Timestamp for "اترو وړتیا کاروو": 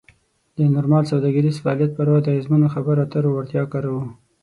3.05-4.03